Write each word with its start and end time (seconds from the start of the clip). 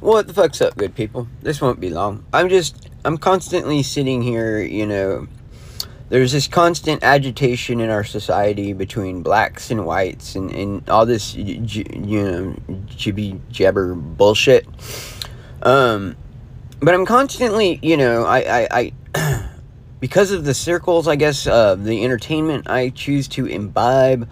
What 0.00 0.26
the 0.26 0.34
fuck's 0.34 0.60
up, 0.60 0.76
good 0.76 0.94
people? 0.94 1.26
This 1.42 1.60
won't 1.60 1.80
be 1.80 1.88
long. 1.88 2.24
I'm 2.32 2.48
just, 2.48 2.90
I'm 3.04 3.16
constantly 3.16 3.82
sitting 3.82 4.22
here, 4.22 4.60
you 4.60 4.86
know. 4.86 5.26
There's 6.08 6.30
this 6.30 6.46
constant 6.46 7.02
agitation 7.02 7.80
in 7.80 7.90
our 7.90 8.04
society 8.04 8.72
between 8.72 9.22
blacks 9.22 9.70
and 9.72 9.84
whites 9.84 10.36
and, 10.36 10.52
and 10.52 10.88
all 10.88 11.04
this, 11.04 11.34
you 11.34 11.60
know, 11.62 12.54
jibby 12.86 13.40
jabber 13.50 13.94
bullshit. 13.94 14.66
Um, 15.62 16.14
but 16.78 16.94
I'm 16.94 17.06
constantly, 17.06 17.80
you 17.82 17.96
know, 17.96 18.24
I, 18.24 18.68
I, 18.70 18.92
I 19.14 19.50
because 20.00 20.30
of 20.30 20.44
the 20.44 20.54
circles, 20.54 21.08
I 21.08 21.16
guess, 21.16 21.46
uh, 21.46 21.74
the 21.74 22.04
entertainment 22.04 22.68
I 22.68 22.90
choose 22.90 23.26
to 23.28 23.46
imbibe, 23.46 24.28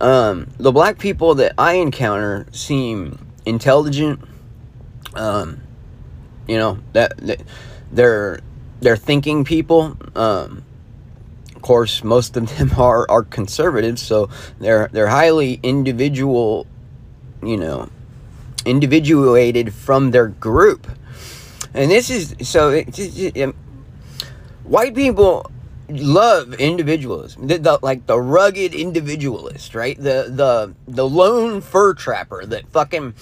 um, 0.00 0.50
the 0.58 0.72
black 0.72 0.98
people 0.98 1.36
that 1.36 1.54
I 1.56 1.74
encounter 1.74 2.46
seem 2.50 3.18
intelligent, 3.46 4.20
um, 5.14 5.62
you 6.46 6.56
know 6.58 6.78
that, 6.92 7.16
that 7.18 7.42
they're 7.90 8.40
they're 8.80 8.96
thinking 8.96 9.44
people. 9.44 9.96
Um, 10.14 10.64
of 11.54 11.62
course, 11.62 12.02
most 12.02 12.36
of 12.36 12.56
them 12.56 12.70
are 12.78 13.06
are 13.08 13.22
conservatives, 13.22 14.02
so 14.02 14.28
they're 14.58 14.88
they're 14.92 15.08
highly 15.08 15.60
individual, 15.62 16.66
you 17.42 17.56
know, 17.56 17.88
individuated 18.64 19.72
from 19.72 20.10
their 20.10 20.28
group. 20.28 20.90
And 21.74 21.90
this 21.90 22.10
is 22.10 22.34
so. 22.42 22.70
It, 22.70 22.98
it, 22.98 23.36
it, 23.36 23.54
white 24.64 24.94
people 24.94 25.50
love 25.88 26.54
individualism, 26.54 27.46
the, 27.46 27.58
the, 27.58 27.78
like 27.82 28.06
the 28.06 28.18
rugged 28.18 28.74
individualist, 28.74 29.74
right? 29.74 29.96
The 29.96 30.26
the 30.28 30.74
the 30.86 31.08
lone 31.08 31.60
fur 31.60 31.94
trapper 31.94 32.44
that 32.46 32.68
fucking 32.68 33.14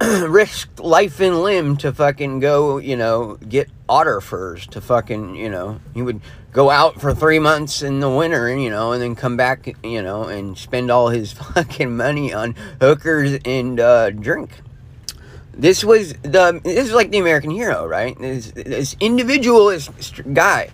risked 0.26 0.80
life 0.80 1.20
and 1.20 1.42
limb 1.42 1.76
to 1.76 1.92
fucking 1.92 2.40
go, 2.40 2.78
you 2.78 2.96
know, 2.96 3.36
get 3.36 3.68
otter 3.86 4.20
furs 4.22 4.66
to 4.68 4.80
fucking, 4.80 5.36
you 5.36 5.50
know, 5.50 5.78
he 5.92 6.00
would 6.00 6.22
go 6.52 6.70
out 6.70 6.98
for 6.98 7.14
three 7.14 7.38
months 7.38 7.82
in 7.82 8.00
the 8.00 8.08
winter, 8.08 8.48
you 8.48 8.70
know, 8.70 8.92
and 8.92 9.02
then 9.02 9.14
come 9.14 9.36
back, 9.36 9.68
you 9.84 10.00
know, 10.00 10.24
and 10.24 10.56
spend 10.56 10.90
all 10.90 11.08
his 11.08 11.32
fucking 11.54 11.94
money 11.94 12.32
on 12.32 12.54
hookers 12.80 13.38
and 13.44 13.78
uh, 13.78 14.10
drink. 14.10 14.62
This 15.52 15.84
was 15.84 16.14
the 16.22 16.58
this 16.64 16.86
is 16.88 16.92
like 16.92 17.10
the 17.10 17.18
American 17.18 17.50
hero, 17.50 17.86
right? 17.86 18.18
This, 18.18 18.52
this 18.52 18.96
individualist 19.00 19.90
guy. 20.32 20.70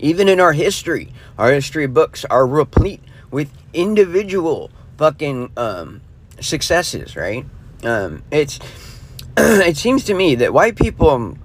Even 0.00 0.28
in 0.28 0.40
our 0.40 0.52
history, 0.52 1.12
our 1.38 1.52
history 1.52 1.86
books 1.86 2.24
are 2.24 2.44
replete 2.44 3.02
with 3.30 3.48
individual 3.72 4.72
fucking 4.96 5.52
um, 5.56 6.00
successes, 6.40 7.14
right? 7.14 7.46
Um, 7.84 8.22
it's 8.30 8.58
it 9.36 9.76
seems 9.76 10.04
to 10.04 10.14
me 10.14 10.34
that 10.36 10.52
white 10.52 10.76
people, 10.76 11.38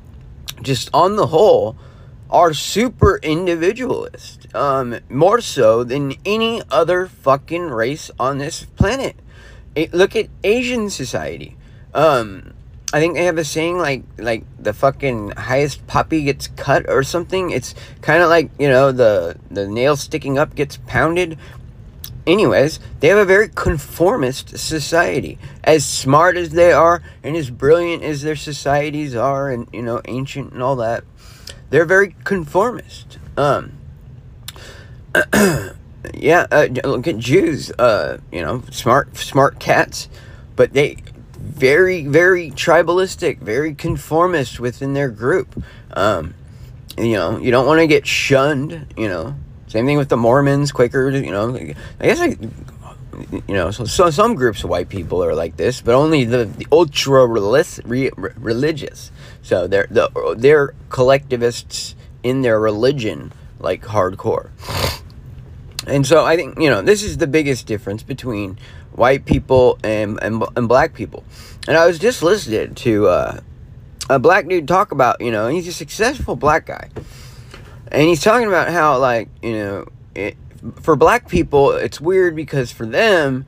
just 0.61 0.89
on 0.93 1.15
the 1.15 1.27
whole, 1.27 1.75
are 2.29 2.53
super 2.53 3.17
individualist, 3.17 4.47
um, 4.55 4.99
more 5.09 5.39
so 5.39 5.83
than 5.83 6.15
any 6.25 6.61
other 6.71 7.05
fucking 7.05 7.67
race 7.67 8.09
on 8.19 8.39
this 8.39 8.65
planet. 8.65 9.15
It, 9.75 9.93
look 9.93 10.15
at 10.15 10.29
Asian 10.43 10.89
society. 10.89 11.55
Um, 11.93 12.53
I 12.93 12.99
think 12.99 13.15
they 13.15 13.25
have 13.25 13.39
a 13.39 13.43
saying 13.43 13.79
like 13.79 14.03
like 14.17 14.43
the 14.59 14.71
fucking 14.71 15.31
highest 15.31 15.85
poppy 15.87 16.23
gets 16.23 16.47
cut 16.47 16.87
or 16.87 17.01
something. 17.01 17.49
It's 17.49 17.73
kind 18.01 18.21
of 18.21 18.29
like 18.29 18.51
you 18.59 18.67
know 18.67 18.91
the 18.91 19.35
the 19.49 19.67
nail 19.67 19.95
sticking 19.95 20.37
up 20.37 20.53
gets 20.53 20.77
pounded 20.77 21.39
anyways, 22.25 22.79
they 22.99 23.07
have 23.07 23.17
a 23.17 23.25
very 23.25 23.49
conformist 23.49 24.57
society. 24.57 25.37
As 25.63 25.85
smart 25.85 26.37
as 26.37 26.49
they 26.51 26.71
are 26.71 27.01
and 27.23 27.35
as 27.35 27.49
brilliant 27.49 28.03
as 28.03 28.21
their 28.21 28.35
societies 28.35 29.15
are 29.15 29.49
and, 29.49 29.67
you 29.73 29.81
know, 29.81 30.01
ancient 30.05 30.53
and 30.53 30.61
all 30.61 30.75
that, 30.77 31.03
they're 31.69 31.85
very 31.85 32.15
conformist. 32.23 33.17
Um, 33.37 33.73
yeah, 36.13 36.47
uh, 36.51 36.67
look 36.83 37.07
at 37.07 37.17
Jews, 37.17 37.71
uh, 37.71 38.19
you 38.31 38.41
know, 38.41 38.63
smart, 38.71 39.17
smart 39.17 39.59
cats, 39.59 40.09
but 40.55 40.73
they 40.73 40.97
very, 41.43 42.05
very 42.05 42.51
tribalistic, 42.51 43.39
very 43.39 43.75
conformist 43.75 44.59
within 44.59 44.93
their 44.93 45.09
group. 45.09 45.61
Um, 45.91 46.35
you 46.97 47.13
know, 47.13 47.37
you 47.37 47.51
don't 47.51 47.65
want 47.65 47.79
to 47.79 47.87
get 47.87 48.07
shunned, 48.07 48.93
you 48.95 49.07
know, 49.07 49.35
same 49.73 49.87
thing 49.87 49.97
with 49.97 50.09
the 50.09 50.17
Mormons, 50.17 50.71
Quakers, 50.71 51.19
you 51.19 51.31
know. 51.31 51.55
I 51.99 52.05
guess 52.05 52.19
I, 52.19 52.37
you 53.47 53.55
know, 53.55 53.71
so, 53.71 53.85
so 53.85 54.11
some 54.11 54.35
groups 54.35 54.63
of 54.63 54.69
white 54.69 54.87
people 54.87 55.23
are 55.23 55.33
like 55.33 55.57
this, 55.57 55.81
but 55.81 55.95
only 55.95 56.25
the, 56.25 56.45
the 56.45 56.67
ultra 56.71 57.25
religious. 57.25 59.11
So 59.41 59.65
they're 59.65 59.87
the 59.89 60.35
they're 60.37 60.75
collectivists 60.89 61.95
in 62.21 62.43
their 62.43 62.59
religion, 62.59 63.33
like 63.57 63.81
hardcore. 63.81 64.51
And 65.87 66.05
so 66.05 66.23
I 66.23 66.35
think 66.35 66.59
you 66.59 66.69
know 66.69 66.83
this 66.83 67.01
is 67.01 67.17
the 67.17 67.25
biggest 67.25 67.65
difference 67.65 68.03
between 68.03 68.59
white 68.91 69.25
people 69.25 69.79
and 69.83 70.19
and, 70.21 70.43
and 70.55 70.69
black 70.69 70.93
people. 70.93 71.23
And 71.67 71.75
I 71.75 71.87
was 71.87 71.97
just 71.97 72.21
listening 72.21 72.75
to 72.75 73.07
uh, 73.07 73.39
a 74.07 74.19
black 74.19 74.47
dude 74.47 74.67
talk 74.67 74.91
about 74.91 75.19
you 75.19 75.31
know 75.31 75.47
he's 75.47 75.67
a 75.67 75.73
successful 75.73 76.35
black 76.35 76.67
guy 76.67 76.89
and 77.93 78.07
he's 78.07 78.21
talking 78.21 78.47
about 78.47 78.69
how 78.69 78.97
like 78.97 79.29
you 79.41 79.53
know 79.53 79.85
it, 80.15 80.35
for 80.81 80.95
black 80.95 81.29
people 81.29 81.71
it's 81.71 82.01
weird 82.01 82.35
because 82.35 82.71
for 82.71 82.85
them 82.85 83.45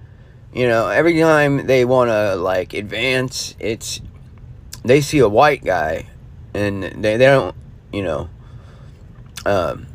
you 0.54 0.68
know 0.68 0.88
every 0.88 1.20
time 1.20 1.66
they 1.66 1.84
want 1.84 2.10
to 2.10 2.36
like 2.36 2.74
advance 2.74 3.56
it's 3.60 4.02
they 4.84 5.02
see 5.02 5.20
a 5.20 5.28
white 5.28 5.64
guy 5.64 6.06
and 6.54 6.84
they, 6.84 7.18
they 7.18 7.26
don't 7.26 7.56
you 7.92 8.04
know 8.04 8.30
um 9.46 9.88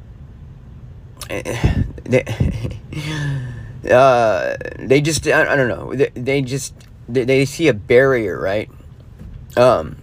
they, 1.28 2.24
uh, 3.90 4.56
they 4.78 5.00
just 5.00 5.26
I, 5.28 5.52
I 5.52 5.56
don't 5.56 5.68
know. 5.68 5.94
They, 5.94 6.10
they 6.14 6.42
just 6.42 6.74
they, 7.08 7.24
they 7.24 7.44
see 7.44 7.68
a 7.68 7.74
barrier 7.74 8.38
right? 8.38 8.68
Um 9.56 9.96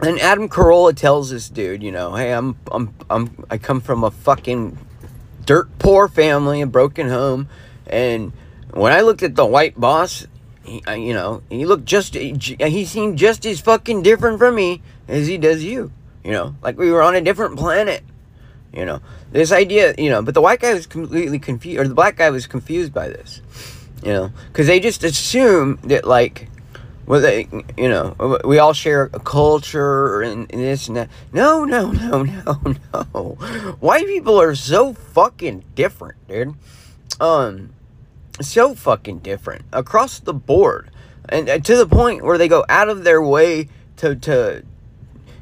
and 0.00 0.20
Adam 0.20 0.48
Carolla 0.48 0.94
tells 0.94 1.30
this 1.30 1.48
dude, 1.48 1.82
you 1.82 1.92
know, 1.92 2.14
hey, 2.14 2.32
I'm 2.32 2.56
I'm 2.70 2.94
I'm 3.10 3.44
I 3.50 3.58
come 3.58 3.80
from 3.80 4.04
a 4.04 4.10
fucking 4.10 4.78
dirt 5.44 5.68
poor 5.78 6.08
family, 6.08 6.60
a 6.60 6.66
broken 6.66 7.08
home, 7.08 7.48
and 7.86 8.32
when 8.72 8.92
I 8.92 9.00
looked 9.00 9.22
at 9.22 9.34
the 9.34 9.46
white 9.46 9.78
boss, 9.78 10.26
he, 10.62 10.82
you 10.88 11.14
know, 11.14 11.42
he 11.48 11.66
looked 11.66 11.84
just 11.84 12.14
he 12.14 12.84
seemed 12.84 13.18
just 13.18 13.44
as 13.46 13.60
fucking 13.60 14.02
different 14.02 14.38
from 14.38 14.54
me 14.54 14.82
as 15.08 15.26
he 15.26 15.38
does 15.38 15.64
you. 15.64 15.90
You 16.24 16.32
know, 16.32 16.56
like 16.62 16.78
we 16.78 16.90
were 16.90 17.02
on 17.02 17.14
a 17.14 17.20
different 17.20 17.58
planet. 17.58 18.04
You 18.72 18.84
know, 18.84 19.00
this 19.32 19.50
idea, 19.50 19.94
you 19.96 20.10
know, 20.10 20.22
but 20.22 20.34
the 20.34 20.42
white 20.42 20.60
guy 20.60 20.74
was 20.74 20.86
completely 20.86 21.38
confused, 21.38 21.80
or 21.80 21.88
the 21.88 21.94
black 21.94 22.16
guy 22.16 22.30
was 22.30 22.46
confused 22.46 22.92
by 22.92 23.08
this. 23.08 23.40
You 24.04 24.12
know, 24.12 24.32
because 24.52 24.66
they 24.66 24.78
just 24.78 25.02
assume 25.02 25.78
that 25.84 26.04
like 26.04 26.48
well, 27.08 27.22
they, 27.22 27.48
you 27.78 27.88
know, 27.88 28.38
we 28.44 28.58
all 28.58 28.74
share 28.74 29.04
a 29.14 29.18
culture 29.18 30.20
and, 30.20 30.46
and 30.52 30.60
this 30.60 30.88
and 30.88 30.96
that. 30.98 31.08
No, 31.32 31.64
no, 31.64 31.90
no, 31.92 32.22
no, 32.22 32.76
no. 32.92 33.20
White 33.80 34.06
people 34.06 34.38
are 34.38 34.54
so 34.54 34.92
fucking 34.92 35.64
different, 35.74 36.16
dude. 36.28 36.54
Um, 37.18 37.70
so 38.42 38.74
fucking 38.74 39.20
different 39.20 39.64
across 39.72 40.20
the 40.20 40.34
board, 40.34 40.90
and, 41.30 41.48
and 41.48 41.64
to 41.64 41.76
the 41.76 41.86
point 41.86 42.24
where 42.24 42.36
they 42.36 42.46
go 42.46 42.66
out 42.68 42.90
of 42.90 43.04
their 43.04 43.22
way 43.22 43.68
to 43.96 44.14
to 44.14 44.62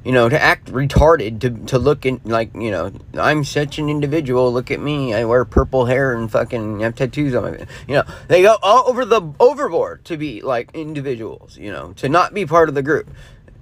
you 0.07 0.13
know, 0.13 0.29
to 0.29 0.41
act 0.41 0.67
retarded, 0.67 1.41
to, 1.41 1.51
to 1.67 1.81
look 1.81 2.07
in, 2.07 2.21
like, 2.23 2.55
you 2.55 2.71
know, 2.71 2.93
I'm 3.19 3.43
such 3.43 3.81
an 3.81 3.89
individual, 3.89 4.53
look 4.53 4.71
at 4.71 4.79
me, 4.79 5.13
I 5.13 5.25
wear 5.25 5.45
purple 5.45 5.87
hair 5.87 6.15
and 6.15 6.31
fucking 6.31 6.79
have 6.79 6.95
tattoos 6.95 7.35
on 7.35 7.43
my, 7.43 7.67
you 7.89 7.97
know, 7.97 8.05
they 8.29 8.43
go 8.43 8.57
all 8.63 8.89
over 8.89 9.05
the 9.05 9.21
overboard 9.41 10.05
to 10.05 10.17
be, 10.17 10.43
like, 10.43 10.71
individuals, 10.75 11.59
you 11.59 11.73
know, 11.73 11.93
to 11.95 12.09
not 12.09 12.33
be 12.33 12.47
part 12.47 12.69
of 12.69 12.77
the 12.77 12.85
group, 12.85 13.11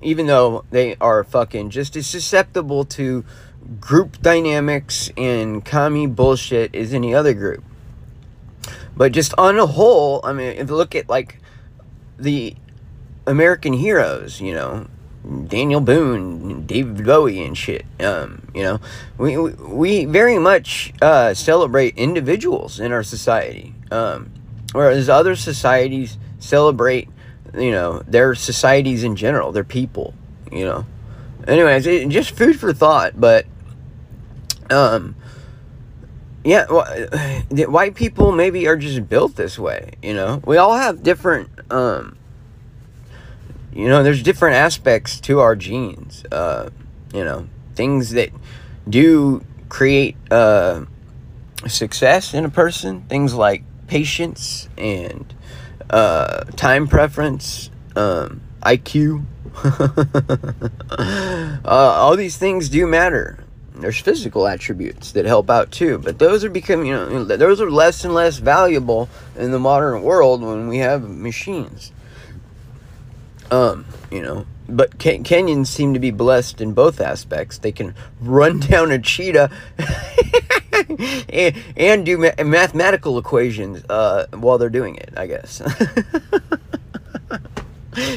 even 0.03 0.27
though 0.27 0.67
they 0.71 0.97
are 1.01 1.25
fucking 1.25 1.71
just 1.71 1.97
as 1.97 2.07
susceptible 2.07 2.85
to 2.85 3.25
group 3.81 4.21
dynamics 4.21 5.11
and 5.17 5.65
commie 5.65 6.07
bullshit 6.07 6.75
as 6.75 6.93
any 6.93 7.15
other 7.15 7.33
group. 7.33 7.65
But 8.95 9.13
just 9.13 9.33
on 9.39 9.59
a 9.59 9.65
whole, 9.65 10.21
I 10.23 10.35
mean, 10.35 10.59
if 10.59 10.69
you 10.69 10.77
look 10.77 10.95
at, 10.95 11.09
like, 11.09 11.41
the 12.19 12.55
American 13.27 13.73
heroes, 13.73 14.43
you 14.43 14.53
know, 14.53 14.89
Daniel 15.25 15.81
Boone, 15.81 16.67
David 16.67 17.05
Bowie, 17.05 17.43
and 17.43 17.57
shit. 17.57 17.87
Um, 18.01 18.47
you 18.55 18.63
know, 18.63 18.81
we 19.17 19.39
we 19.39 20.05
very 20.05 20.39
much 20.39 20.93
uh, 21.01 21.33
celebrate 21.33 21.97
individuals 21.97 22.79
in 22.79 22.93
our 22.93 23.03
society, 23.03 23.75
um, 23.91 24.31
whereas 24.73 25.09
other 25.09 25.35
societies 25.35 26.19
celebrate, 26.39 27.09
you 27.55 27.71
know, 27.71 28.01
their 28.01 28.35
societies 28.35 29.03
in 29.03 29.17
general, 29.17 29.51
their 29.51 29.65
people. 29.65 30.15
You 30.53 30.67
know, 30.67 30.87
anyways, 31.49 31.87
it, 31.87 32.09
just 32.11 32.37
food 32.37 32.61
for 32.61 32.75
thought. 32.75 33.19
But, 33.19 33.47
um, 34.69 35.17
yeah, 36.45 36.67
white 37.51 37.95
people 37.95 38.31
maybe 38.33 38.69
are 38.69 38.77
just 38.77 39.09
built 39.09 39.37
this 39.37 39.59
way. 39.59 39.95
You 40.03 40.13
know, 40.13 40.43
we 40.45 40.59
all 40.59 40.75
have 40.75 41.03
different 41.03 41.49
um 41.71 42.19
you 43.75 43.89
know, 43.89 44.03
there's 44.03 44.23
different 44.23 44.57
aspects 44.57 45.21
to 45.21 45.41
our 45.41 45.57
genes. 45.57 46.25
Uh, 46.31 46.71
you 47.13 47.25
know, 47.25 47.49
things 47.75 48.11
that 48.11 48.31
do 48.89 49.45
create 49.69 50.17
uh, 50.31 50.85
success 51.67 52.35
in 52.35 52.45
a 52.45 52.51
person. 52.51 53.03
Things 53.03 53.35
like 53.35 53.65
patience 53.89 54.69
and 54.79 55.35
uh, 55.91 56.45
time 56.57 56.87
preference, 56.87 57.71
um, 57.97 58.41
IQ. 58.63 59.25
uh, 60.95 61.59
all 61.65 62.17
these 62.17 62.37
things 62.37 62.69
do 62.69 62.87
matter. 62.87 63.45
There's 63.75 63.99
physical 63.99 64.47
attributes 64.47 65.13
that 65.13 65.25
help 65.25 65.51
out 65.51 65.73
too, 65.73 65.99
but 65.99 66.21
those 66.21 66.45
are 66.45 66.51
becoming, 66.51 66.87
you 66.87 66.95
know, 66.95 67.25
those 67.25 67.61
are 67.61 67.71
less 67.71 68.05
and 68.05 68.15
less 68.15 68.39
valuable 68.39 69.09
in 69.37 69.51
the 69.51 69.59
modern 69.59 70.03
world 70.03 70.43
when 70.43 70.69
we 70.69 70.79
have 70.79 71.09
machines. 71.09 71.91
Um, 73.51 73.85
you 74.11 74.23
know, 74.23 74.47
but 74.69 74.99
Ken- 74.99 75.25
Kenyans 75.25 75.67
seem 75.67 75.95
to 75.95 76.01
be 76.01 76.11
blessed 76.11 76.61
in 76.61 76.73
both 76.73 77.01
aspects. 77.01 77.59
They 77.59 77.73
can 77.73 77.95
run 78.21 78.61
down 78.71 78.91
a 78.91 78.99
cheetah 78.99 79.51
and, 81.29 81.57
and, 81.77 82.07
do 82.07 82.19
ma- 82.19 82.45
mathematical 82.45 83.19
equations 83.19 83.85
uh, 83.89 84.27
while 84.33 84.59
they're 84.59 84.71
doing 84.71 84.97
it. 84.97 85.13
I 85.17 85.27
guess. 85.27 85.61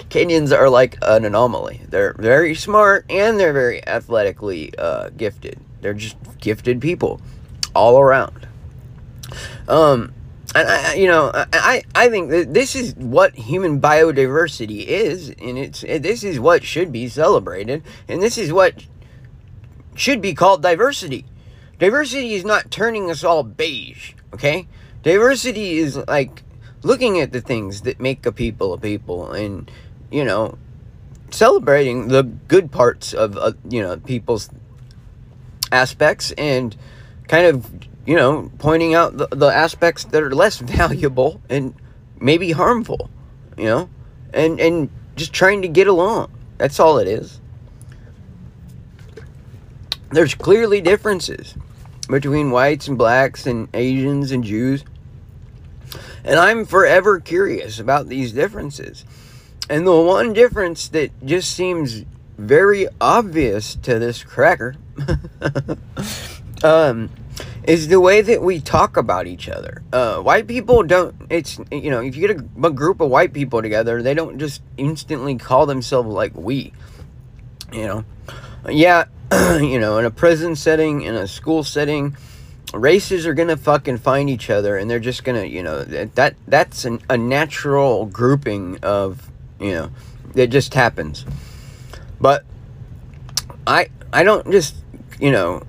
Kenyans 0.09 0.57
are 0.57 0.69
like 0.69 0.97
an 1.01 1.25
anomaly. 1.25 1.81
They're 1.87 2.13
very 2.17 2.55
smart 2.55 3.05
and 3.09 3.39
they're 3.39 3.53
very 3.53 3.85
athletically 3.85 4.75
uh, 4.77 5.09
gifted. 5.09 5.59
They're 5.81 5.93
just 5.93 6.17
gifted 6.39 6.81
people 6.81 7.21
all 7.75 7.99
around. 7.99 8.47
Um, 9.67 10.13
and 10.59 10.69
I, 10.69 10.93
you 10.95 11.07
know, 11.07 11.31
I, 11.33 11.83
I 11.93 12.09
think 12.09 12.29
that 12.31 12.53
this 12.53 12.75
is 12.75 12.95
what 12.95 13.35
human 13.35 13.79
biodiversity 13.79 14.85
is, 14.85 15.29
and 15.29 15.57
it's 15.57 15.81
this 15.81 16.23
is 16.23 16.39
what 16.39 16.63
should 16.63 16.91
be 16.91 17.07
celebrated, 17.07 17.83
and 18.07 18.21
this 18.21 18.37
is 18.37 18.51
what 18.51 18.85
should 19.95 20.21
be 20.21 20.33
called 20.33 20.61
diversity. 20.61 21.25
Diversity 21.79 22.33
is 22.33 22.43
not 22.43 22.71
turning 22.71 23.11
us 23.11 23.23
all 23.23 23.43
beige, 23.43 24.13
okay? 24.33 24.67
Diversity 25.03 25.77
is 25.77 25.97
like 26.07 26.43
looking 26.81 27.19
at 27.19 27.31
the 27.31 27.41
things 27.41 27.81
that 27.81 27.99
make 27.99 28.25
a 28.25 28.31
people 28.31 28.73
a 28.73 28.77
people, 28.77 29.31
and 29.31 29.69
you 30.09 30.23
know, 30.23 30.57
celebrating 31.29 32.07
the 32.07 32.23
good 32.23 32.71
parts 32.71 33.13
of 33.13 33.37
uh, 33.37 33.53
you 33.69 33.81
know 33.81 33.97
people's 33.97 34.49
aspects 35.71 36.31
and 36.37 36.75
kind 37.27 37.45
of 37.45 37.86
you 38.07 38.15
know, 38.15 38.49
pointing 38.57 38.95
out 38.95 39.17
the, 39.17 39.27
the 39.27 39.47
aspects 39.47 40.05
that 40.05 40.23
are 40.23 40.33
less 40.33 40.57
valuable 40.59 41.41
and 41.49 41.75
maybe 42.19 42.53
harmful, 42.53 43.09
you 43.57 43.65
know, 43.65 43.89
and, 44.33 44.59
and 44.59 44.89
just 45.15 45.33
trying 45.33 45.61
to 45.61 45.67
get 45.67 45.87
along. 45.87 46.31
That's 46.57 46.79
all 46.79 46.97
it 46.97 47.07
is. 47.07 47.39
There's 50.09 50.33
clearly 50.33 50.79
differences 50.79 51.53
between 52.09 52.49
whites 52.49 52.87
and 52.87 52.97
blacks 52.97 53.45
and 53.45 53.67
Asians 53.73 54.31
and 54.31 54.41
Jews. 54.41 54.85
And 56.23 56.39
I'm 56.39 56.65
forever 56.65 57.19
curious 57.19 57.77
about 57.77 58.07
these 58.07 58.31
differences. 58.31 59.03
And 59.69 59.85
the 59.85 59.91
one 59.91 60.31
difference 60.31 60.87
that 60.89 61.11
just 61.25 61.51
seems 61.51 62.05
very 62.37 62.87
obvious 63.01 63.75
to 63.75 63.99
this 63.99 64.23
cracker 64.23 64.75
um, 66.63 67.09
is 67.67 67.89
the 67.89 67.99
way 67.99 68.21
that 68.21 68.41
we 68.41 68.61
talk 68.61 68.95
about 68.95 69.27
each 69.27 69.49
other. 69.49 69.83
Uh, 69.91 70.19
white 70.19 70.47
people 70.47 70.83
don't, 70.83 71.13
it's, 71.29 71.59
you 71.69 71.91
know, 71.91 71.99
if 71.99 72.15
you 72.15 72.25
get 72.25 72.39
a, 72.39 72.67
a, 72.67 72.71
group 72.71 73.01
of 73.01 73.09
white 73.09 73.33
people 73.33 73.61
together, 73.61 74.01
they 74.01 74.13
don't 74.13 74.39
just 74.39 74.61
instantly 74.77 75.35
call 75.35 75.65
themselves 75.65 76.07
like 76.07 76.33
we. 76.33 76.71
You 77.73 77.85
know, 77.85 78.05
yeah, 78.69 79.05
you 79.59 79.79
know, 79.79 79.97
in 79.97 80.05
a 80.05 80.11
prison 80.11 80.55
setting, 80.55 81.01
in 81.01 81.13
a 81.15 81.27
school 81.27 81.61
setting, 81.61 82.15
races 82.73 83.27
are 83.27 83.33
gonna 83.33 83.57
fucking 83.57 83.97
find 83.97 84.29
each 84.29 84.49
other 84.49 84.77
and 84.77 84.89
they're 84.89 84.99
just 84.99 85.25
gonna, 85.25 85.43
you 85.43 85.61
know, 85.61 85.83
that 85.83 86.35
that's 86.47 86.85
an, 86.85 87.01
a 87.09 87.17
natural 87.17 88.05
grouping 88.05 88.79
of, 88.81 89.29
you 89.59 89.73
know, 89.73 89.91
it 90.35 90.47
just 90.47 90.73
happens. 90.73 91.25
But 92.21 92.45
I, 93.65 93.89
I 94.13 94.23
don't 94.23 94.49
just, 94.49 94.75
you 95.19 95.31
know, 95.31 95.63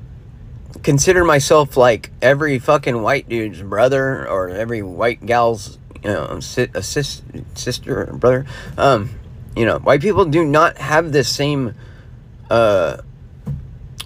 consider 0.82 1.24
myself 1.24 1.76
like 1.76 2.10
every 2.22 2.58
fucking 2.58 3.00
white 3.02 3.28
dude's 3.28 3.62
brother 3.62 4.28
or 4.28 4.48
every 4.48 4.82
white 4.82 5.24
gal's 5.24 5.78
you 6.02 6.10
know 6.10 6.40
si- 6.40 6.70
a 6.74 6.82
sis- 6.82 7.22
sister 7.54 8.08
or 8.08 8.12
brother. 8.14 8.46
Um 8.76 9.10
you 9.56 9.66
know 9.66 9.78
white 9.78 10.00
people 10.00 10.24
do 10.24 10.44
not 10.44 10.78
have 10.78 11.12
the 11.12 11.24
same 11.24 11.74
uh 12.50 12.98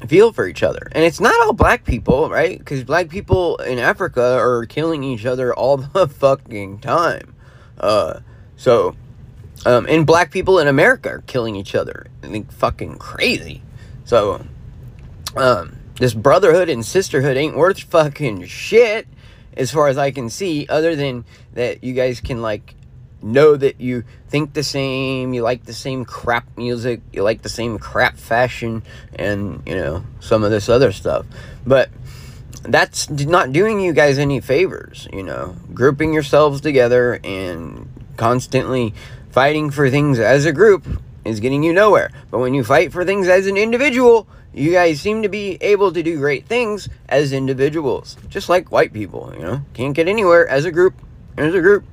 feel 0.07 0.33
for 0.33 0.47
each 0.47 0.63
other. 0.63 0.89
And 0.93 1.05
it's 1.05 1.21
not 1.21 1.35
all 1.43 1.53
black 1.53 1.85
people 1.85 2.29
right? 2.31 2.59
Because 2.59 2.85
black 2.85 3.09
people 3.09 3.57
in 3.59 3.79
africa 3.79 4.23
are 4.39 4.65
killing 4.67 5.05
each 5.05 5.27
other 5.27 5.55
all 5.55 5.77
the 5.95 6.09
fucking 6.09 6.79
time. 6.79 7.35
Uh 7.79 8.21
so 8.57 8.97
um 9.67 9.87
and 9.89 10.07
black 10.07 10.31
people 10.31 10.59
in 10.59 10.69
america 10.69 11.11
are 11.11 11.23
killing 11.27 11.57
each 11.57 11.75
other. 11.75 12.07
I 12.23 12.29
think 12.29 12.51
fucking 12.53 12.99
crazy. 12.99 13.63
So 14.05 14.45
um 15.37 15.77
this 16.03 16.15
brotherhood 16.15 16.69
and 16.69 16.85
sisterhood 16.85 17.37
ain't 17.37 17.57
worth 17.57 17.81
fucking 17.85 18.45
shit 18.47 19.07
as 19.57 19.71
far 19.71 19.87
as 19.87 19.97
I 19.97 20.11
can 20.11 20.31
see, 20.31 20.67
other 20.69 20.97
than 20.97 21.25
that 21.53 21.85
you 21.85 21.95
guys 21.95 22.21
can 22.21 22.43
like 22.43 22.75
know 23.23 23.55
that 23.55 23.81
you 23.81 24.03
think 24.27 24.53
the 24.53 24.65
same, 24.65 25.33
you 25.33 25.43
like 25.43 25.63
the 25.63 25.73
same 25.73 26.05
crap 26.05 26.45
music, 26.57 27.03
you 27.13 27.23
like 27.23 27.43
the 27.43 27.49
same 27.49 27.79
crap 27.79 28.17
fashion, 28.17 28.83
and 29.15 29.63
you 29.65 29.77
know, 29.77 30.05
some 30.19 30.43
of 30.43 30.51
this 30.51 30.69
other 30.69 30.91
stuff. 30.91 31.25
But 31.65 31.89
that's 32.63 33.09
not 33.09 33.53
doing 33.53 33.79
you 33.79 33.93
guys 33.93 34.19
any 34.19 34.41
favors, 34.41 35.07
you 35.13 35.23
know. 35.23 35.55
Grouping 35.73 36.13
yourselves 36.13 36.61
together 36.61 37.21
and 37.23 37.89
constantly 38.17 38.93
fighting 39.31 39.71
for 39.71 39.89
things 39.89 40.19
as 40.19 40.47
a 40.47 40.53
group 40.53 40.85
is 41.25 41.41
getting 41.41 41.63
you 41.63 41.73
nowhere. 41.73 42.11
But 42.31 42.39
when 42.39 42.55
you 42.55 42.65
fight 42.65 42.93
for 42.93 43.05
things 43.05 43.29
as 43.29 43.47
an 43.47 43.57
individual, 43.57 44.27
you 44.53 44.73
guys 44.73 45.01
seem 45.01 45.23
to 45.23 45.29
be 45.29 45.57
able 45.61 45.93
to 45.93 46.03
do 46.03 46.19
great 46.19 46.47
things 46.47 46.89
as 47.09 47.33
individuals, 47.33 48.17
just 48.29 48.49
like 48.49 48.71
white 48.71 48.93
people, 48.93 49.33
you 49.35 49.43
know, 49.43 49.63
can't 49.75 49.95
get 49.95 50.09
anywhere 50.09 50.47
as 50.47 50.65
a 50.65 50.71
group, 50.71 50.95
as 51.37 51.55
a 51.55 51.61
group, 51.61 51.85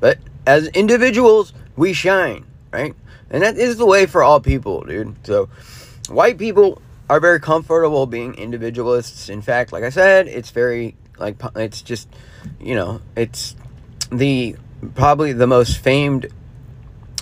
but 0.00 0.18
as 0.46 0.66
individuals, 0.68 1.52
we 1.76 1.92
shine, 1.92 2.44
right? 2.72 2.94
And 3.30 3.42
that 3.42 3.56
is 3.56 3.76
the 3.76 3.86
way 3.86 4.06
for 4.06 4.22
all 4.22 4.40
people, 4.40 4.82
dude. 4.82 5.16
So, 5.26 5.48
white 6.08 6.38
people 6.38 6.82
are 7.08 7.20
very 7.20 7.40
comfortable 7.40 8.06
being 8.06 8.34
individualists. 8.34 9.28
In 9.28 9.42
fact, 9.42 9.72
like 9.72 9.84
I 9.84 9.90
said, 9.90 10.28
it's 10.28 10.50
very 10.50 10.96
like 11.18 11.36
it's 11.54 11.82
just, 11.82 12.08
you 12.60 12.74
know, 12.74 13.00
it's 13.16 13.54
the 14.10 14.56
probably 14.94 15.32
the 15.32 15.46
most 15.46 15.78
famed. 15.78 16.26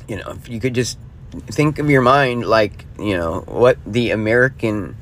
You 0.08 0.16
know, 0.16 0.30
if 0.30 0.48
you 0.48 0.58
could 0.58 0.74
just 0.74 0.98
think 1.46 1.78
of 1.78 1.88
your 1.88 2.02
mind 2.02 2.44
like 2.44 2.84
you 2.98 3.16
know 3.16 3.40
what 3.40 3.78
the 3.86 4.10
American 4.10 4.96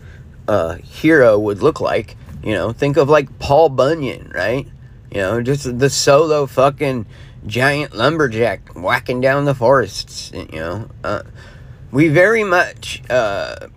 uh, 0.46 0.76
hero 0.76 1.38
would 1.38 1.62
look 1.62 1.80
like. 1.80 2.16
You 2.42 2.54
know, 2.54 2.72
think 2.72 2.96
of 2.96 3.08
like 3.08 3.38
Paul 3.38 3.68
Bunyan, 3.68 4.30
right? 4.34 4.66
You 5.10 5.18
know, 5.18 5.42
just 5.42 5.78
the 5.78 5.90
solo 5.90 6.46
fucking 6.46 7.06
giant 7.46 7.94
lumberjack 7.94 8.74
whacking 8.74 9.20
down 9.20 9.44
the 9.44 9.54
forests. 9.54 10.30
You 10.32 10.58
know, 10.58 10.90
uh, 11.02 11.22
we 11.90 12.08
very 12.08 12.44
much 12.44 13.02
uh, 13.10 13.68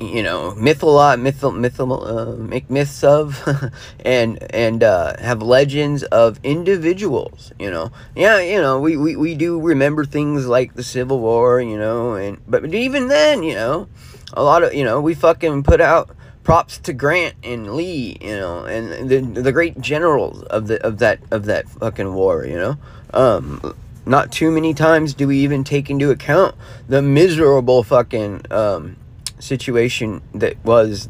you 0.00 0.22
know, 0.22 0.54
mytholo- 0.56 1.20
mythol, 1.20 1.52
mythol, 1.52 2.06
uh, 2.06 2.36
make 2.36 2.70
myths 2.70 3.04
of, 3.04 3.46
and 4.04 4.38
and 4.52 4.82
uh, 4.82 5.14
have 5.20 5.42
legends 5.42 6.02
of 6.04 6.40
individuals. 6.42 7.52
You 7.58 7.70
know, 7.70 7.92
yeah, 8.16 8.40
you 8.40 8.60
know, 8.60 8.80
we, 8.80 8.96
we, 8.96 9.14
we 9.16 9.34
do 9.34 9.60
remember 9.60 10.06
things 10.06 10.46
like 10.46 10.74
the 10.74 10.82
Civil 10.82 11.20
War. 11.20 11.60
You 11.60 11.78
know, 11.78 12.14
and 12.14 12.38
but 12.48 12.72
even 12.74 13.08
then, 13.08 13.42
you 13.42 13.54
know, 13.54 13.88
a 14.32 14.42
lot 14.42 14.62
of 14.62 14.72
you 14.72 14.84
know, 14.84 15.00
we 15.02 15.14
fucking 15.14 15.64
put 15.64 15.82
out 15.82 16.10
props 16.44 16.78
to 16.78 16.94
Grant 16.94 17.34
and 17.44 17.74
Lee. 17.74 18.16
You 18.22 18.36
know, 18.36 18.64
and 18.64 19.10
the 19.10 19.20
the 19.20 19.52
great 19.52 19.80
generals 19.82 20.42
of 20.44 20.66
the 20.66 20.82
of 20.84 20.98
that 20.98 21.20
of 21.30 21.44
that 21.44 21.68
fucking 21.68 22.14
war. 22.14 22.46
You 22.46 22.56
know, 22.56 22.78
um, 23.12 23.76
not 24.06 24.32
too 24.32 24.50
many 24.50 24.72
times 24.72 25.12
do 25.12 25.28
we 25.28 25.40
even 25.40 25.62
take 25.62 25.90
into 25.90 26.10
account 26.10 26.54
the 26.88 27.02
miserable 27.02 27.82
fucking 27.82 28.40
um 28.50 28.96
situation 29.40 30.22
that 30.34 30.62
was, 30.64 31.08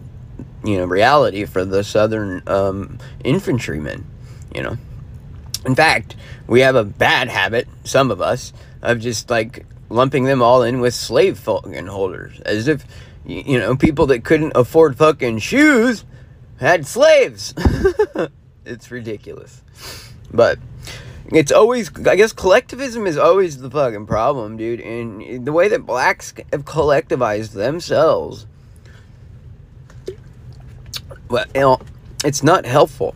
you 0.64 0.78
know, 0.78 0.84
reality 0.84 1.44
for 1.44 1.64
the 1.64 1.84
Southern 1.84 2.42
um, 2.46 2.98
infantrymen, 3.24 4.06
you 4.54 4.62
know. 4.62 4.76
In 5.64 5.74
fact, 5.74 6.16
we 6.46 6.60
have 6.60 6.74
a 6.74 6.84
bad 6.84 7.28
habit, 7.28 7.68
some 7.84 8.10
of 8.10 8.20
us, 8.20 8.52
of 8.82 8.98
just 8.98 9.28
like 9.28 9.66
lumping 9.90 10.24
them 10.24 10.40
all 10.40 10.62
in 10.62 10.80
with 10.80 10.94
slave 10.94 11.38
fucking 11.38 11.86
holders, 11.86 12.40
as 12.40 12.68
if, 12.68 12.84
you 13.26 13.58
know, 13.58 13.76
people 13.76 14.06
that 14.06 14.24
couldn't 14.24 14.52
afford 14.54 14.96
fucking 14.96 15.38
shoes 15.38 16.04
had 16.58 16.86
slaves. 16.86 17.54
it's 18.64 18.90
ridiculous. 18.90 19.62
But 20.32 20.58
it's 21.32 21.52
always 21.52 21.90
I 22.06 22.16
guess 22.16 22.32
collectivism 22.32 23.06
is 23.06 23.16
always 23.16 23.58
the 23.58 23.70
fucking 23.70 24.06
problem, 24.06 24.56
dude. 24.56 24.80
And 24.80 25.44
the 25.46 25.52
way 25.52 25.68
that 25.68 25.86
blacks 25.86 26.34
have 26.52 26.64
collectivized 26.64 27.52
themselves, 27.52 28.46
well, 31.28 31.44
you 31.54 31.60
know, 31.60 31.80
it's 32.24 32.42
not 32.42 32.66
helpful. 32.66 33.14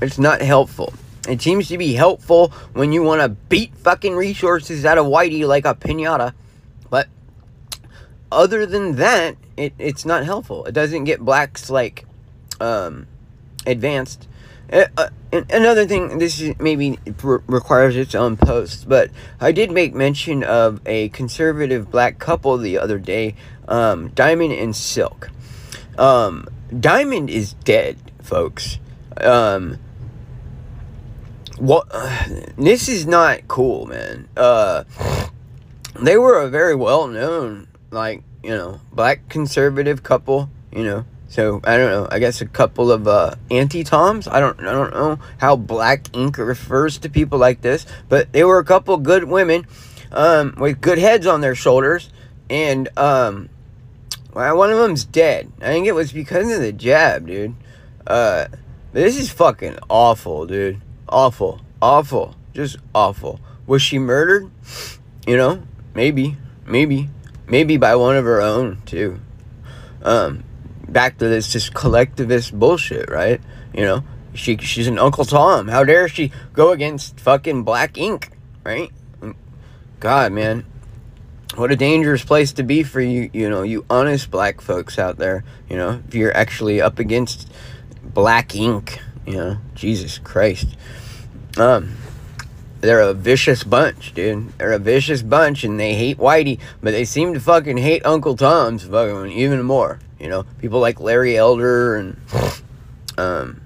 It's 0.00 0.18
not 0.18 0.42
helpful. 0.42 0.92
It 1.28 1.40
seems 1.42 1.68
to 1.68 1.78
be 1.78 1.94
helpful 1.94 2.48
when 2.72 2.92
you 2.92 3.02
want 3.02 3.20
to 3.20 3.28
beat 3.28 3.74
fucking 3.76 4.14
resources 4.14 4.84
out 4.84 4.98
of 4.98 5.06
Whitey 5.06 5.46
like 5.46 5.64
a 5.64 5.74
pinata, 5.74 6.34
but 6.90 7.08
other 8.30 8.66
than 8.66 8.96
that, 8.96 9.36
it, 9.56 9.72
it's 9.78 10.04
not 10.04 10.24
helpful. 10.24 10.64
It 10.66 10.72
doesn't 10.72 11.04
get 11.04 11.20
blacks 11.20 11.70
like 11.70 12.04
um, 12.60 13.06
advanced 13.66 14.28
uh, 14.72 15.08
uh 15.36 15.44
another 15.50 15.86
thing, 15.86 16.18
this 16.18 16.40
is 16.40 16.58
maybe 16.58 16.98
requires 17.22 17.96
its 17.96 18.14
own 18.14 18.36
post, 18.36 18.88
but 18.88 19.10
I 19.40 19.52
did 19.52 19.70
make 19.70 19.94
mention 19.94 20.42
of 20.42 20.80
a 20.86 21.08
conservative 21.10 21.90
black 21.90 22.18
couple 22.18 22.56
the 22.58 22.78
other 22.78 22.98
day, 22.98 23.34
um, 23.68 24.08
Diamond 24.08 24.52
and 24.52 24.74
Silk. 24.74 25.30
Um, 25.98 26.48
Diamond 26.78 27.30
is 27.30 27.52
dead, 27.52 27.98
folks. 28.22 28.78
Um, 29.18 29.78
what? 31.58 31.88
this 32.56 32.88
is 32.88 33.06
not 33.06 33.48
cool, 33.48 33.86
man. 33.86 34.28
Uh, 34.36 34.84
they 36.00 36.16
were 36.16 36.38
a 36.38 36.48
very 36.48 36.74
well 36.74 37.06
known, 37.06 37.68
like 37.90 38.22
you 38.42 38.50
know, 38.50 38.80
black 38.92 39.28
conservative 39.28 40.02
couple. 40.02 40.50
You 40.72 40.84
know, 40.84 41.04
so 41.28 41.60
I 41.64 41.76
don't 41.76 41.90
know. 41.90 42.08
I 42.10 42.18
guess 42.18 42.40
a 42.40 42.46
couple 42.46 42.90
of 42.90 43.08
uh, 43.08 43.34
anti-toms. 43.50 44.28
I 44.28 44.40
don't. 44.40 44.58
I 44.60 44.72
don't 44.72 44.92
know 44.92 45.18
how 45.38 45.56
black 45.56 46.14
ink 46.14 46.38
refers 46.38 46.98
to 46.98 47.10
people 47.10 47.38
like 47.38 47.62
this, 47.62 47.86
but 48.08 48.32
they 48.32 48.44
were 48.44 48.58
a 48.58 48.64
couple 48.64 48.96
good 48.98 49.24
women 49.24 49.66
um, 50.12 50.54
with 50.58 50.80
good 50.80 50.98
heads 50.98 51.26
on 51.26 51.40
their 51.40 51.54
shoulders, 51.54 52.10
and 52.48 52.88
um, 52.96 53.48
well, 54.32 54.56
one 54.56 54.70
of 54.70 54.78
them's 54.78 55.04
dead. 55.04 55.50
I 55.60 55.66
think 55.66 55.86
it 55.86 55.92
was 55.92 56.12
because 56.12 56.50
of 56.52 56.60
the 56.60 56.72
jab, 56.72 57.26
dude. 57.26 57.54
Uh, 58.06 58.46
this 58.92 59.18
is 59.18 59.30
fucking 59.30 59.78
awful, 59.88 60.46
dude. 60.46 60.80
Awful, 61.08 61.60
awful, 61.82 62.36
just 62.54 62.76
awful. 62.94 63.40
Was 63.66 63.82
she 63.82 63.98
murdered? 63.98 64.50
You 65.26 65.36
know, 65.36 65.62
maybe, 65.92 66.36
maybe, 66.64 67.10
maybe 67.48 67.76
by 67.76 67.96
one 67.96 68.16
of 68.16 68.24
her 68.24 68.40
own 68.40 68.80
too. 68.86 69.20
Um, 70.02 70.44
back 70.88 71.18
to 71.18 71.28
this 71.28 71.52
just 71.52 71.74
collectivist 71.74 72.58
bullshit, 72.58 73.10
right? 73.10 73.40
You 73.74 73.82
know, 73.82 74.04
she 74.34 74.56
she's 74.58 74.86
an 74.86 74.98
Uncle 74.98 75.24
Tom. 75.24 75.68
How 75.68 75.84
dare 75.84 76.08
she 76.08 76.32
go 76.52 76.72
against 76.72 77.18
fucking 77.20 77.64
black 77.64 77.98
ink, 77.98 78.30
right? 78.64 78.90
God, 80.00 80.32
man. 80.32 80.64
What 81.54 81.72
a 81.72 81.76
dangerous 81.76 82.22
place 82.22 82.52
to 82.54 82.62
be 82.62 82.82
for 82.82 83.00
you, 83.00 83.30
you 83.32 83.48
know, 83.48 83.62
you 83.62 83.86
honest 83.88 84.30
black 84.30 84.60
folks 84.60 84.98
out 84.98 85.16
there, 85.16 85.42
you 85.70 85.76
know, 85.76 86.02
if 86.06 86.14
you're 86.14 86.36
actually 86.36 86.82
up 86.82 86.98
against 86.98 87.50
black 88.02 88.54
ink, 88.54 89.00
you 89.24 89.36
know, 89.36 89.58
Jesus 89.74 90.18
Christ. 90.18 90.76
Um, 91.56 91.96
they're 92.80 93.00
a 93.00 93.14
vicious 93.14 93.64
bunch, 93.64 94.12
dude. 94.12 94.50
They're 94.58 94.72
a 94.72 94.78
vicious 94.78 95.22
bunch, 95.22 95.64
and 95.64 95.80
they 95.80 95.94
hate 95.94 96.18
Whitey, 96.18 96.60
but 96.82 96.90
they 96.90 97.06
seem 97.06 97.32
to 97.32 97.40
fucking 97.40 97.78
hate 97.78 98.04
Uncle 98.04 98.36
Tom's 98.36 98.84
fucking 98.84 99.32
even 99.32 99.62
more. 99.62 99.98
You 100.26 100.32
know, 100.32 100.42
people 100.58 100.80
like 100.80 100.98
Larry 100.98 101.36
Elder 101.36 101.94
and 101.94 102.16
um, 103.16 103.60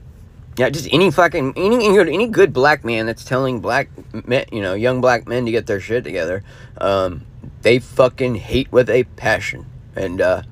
yeah, 0.58 0.68
just 0.68 0.92
any 0.92 1.10
fucking 1.10 1.54
any 1.56 1.98
any 1.98 2.26
good 2.28 2.52
black 2.52 2.84
man 2.84 3.06
that's 3.06 3.24
telling 3.24 3.60
black 3.60 3.88
men, 4.26 4.44
you 4.52 4.60
know, 4.60 4.74
young 4.74 5.00
black 5.00 5.26
men 5.26 5.46
to 5.46 5.50
get 5.50 5.66
their 5.66 5.80
shit 5.80 6.04
together. 6.04 6.44
Um, 6.76 7.24
they 7.62 7.78
fucking 7.78 8.34
hate 8.34 8.70
with 8.70 8.90
a 8.90 9.04
passion, 9.04 9.64
and 9.96 10.20
uh, 10.20 10.42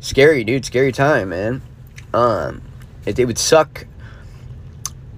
scary, 0.00 0.42
dude. 0.42 0.64
Scary 0.64 0.90
time, 0.90 1.28
man. 1.28 1.60
Um, 2.14 2.62
it, 3.04 3.18
it 3.18 3.26
would 3.26 3.36
suck. 3.36 3.86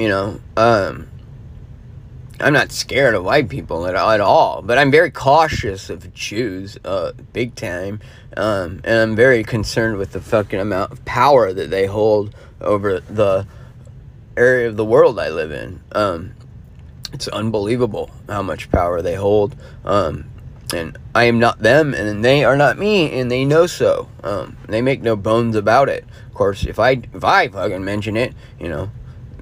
You 0.00 0.08
know, 0.08 0.40
um, 0.56 1.06
I'm 2.40 2.52
not 2.52 2.70
scared 2.70 3.14
of 3.14 3.24
white 3.24 3.48
people 3.48 3.86
at, 3.86 3.96
at 3.96 4.20
all, 4.20 4.62
but 4.62 4.78
I'm 4.78 4.92
very 4.92 5.10
cautious 5.10 5.90
of 5.90 6.14
Jews, 6.14 6.78
uh, 6.84 7.12
big 7.32 7.56
time. 7.56 8.00
Um, 8.36 8.80
and 8.84 9.10
I'm 9.10 9.16
very 9.16 9.42
concerned 9.42 9.98
with 9.98 10.12
the 10.12 10.20
fucking 10.20 10.60
amount 10.60 10.92
of 10.92 11.04
power 11.04 11.52
that 11.52 11.70
they 11.70 11.86
hold 11.86 12.34
over 12.60 13.00
the 13.00 13.46
area 14.36 14.68
of 14.68 14.76
the 14.76 14.84
world 14.84 15.18
I 15.18 15.30
live 15.30 15.50
in. 15.50 15.80
Um, 15.92 16.34
it's 17.12 17.26
unbelievable 17.28 18.10
how 18.28 18.42
much 18.42 18.70
power 18.70 19.02
they 19.02 19.16
hold. 19.16 19.56
Um, 19.84 20.30
and 20.72 20.96
I 21.14 21.24
am 21.24 21.40
not 21.40 21.60
them, 21.60 21.92
and 21.94 22.24
they 22.24 22.44
are 22.44 22.56
not 22.56 22.78
me, 22.78 23.18
and 23.18 23.30
they 23.30 23.44
know 23.44 23.66
so. 23.66 24.08
Um, 24.22 24.56
they 24.68 24.82
make 24.82 25.00
no 25.00 25.16
bones 25.16 25.56
about 25.56 25.88
it. 25.88 26.04
Of 26.26 26.34
course, 26.34 26.64
if 26.64 26.78
I 26.78 27.02
if 27.14 27.24
I 27.24 27.48
fucking 27.48 27.84
mention 27.84 28.16
it, 28.16 28.34
you 28.60 28.68
know, 28.68 28.90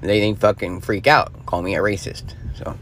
they 0.01 0.19
think 0.19 0.39
fucking 0.39 0.81
freak 0.81 1.05
out, 1.05 1.45
call 1.45 1.61
me 1.61 1.75
a 1.75 1.79
racist. 1.79 2.33
So 2.55 2.77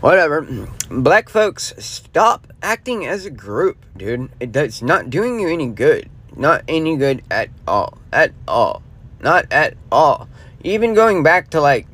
whatever. 0.00 0.46
Black 0.90 1.28
folks, 1.28 1.74
stop 1.78 2.46
acting 2.62 3.06
as 3.06 3.26
a 3.26 3.30
group, 3.30 3.84
dude. 3.96 4.30
It 4.40 4.52
does 4.52 4.82
not 4.82 5.10
doing 5.10 5.40
you 5.40 5.48
any 5.48 5.68
good. 5.68 6.08
Not 6.36 6.62
any 6.68 6.96
good 6.96 7.22
at 7.30 7.50
all. 7.66 7.98
At 8.12 8.32
all. 8.46 8.82
Not 9.20 9.46
at 9.50 9.76
all. 9.90 10.28
Even 10.62 10.94
going 10.94 11.22
back 11.22 11.50
to 11.50 11.60
like 11.60 11.86